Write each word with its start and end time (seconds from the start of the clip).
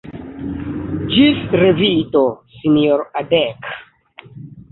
Ĝis 1.15 1.43
revido, 1.63 2.23
sinjoro 2.55 3.05
Adek. 3.21 3.69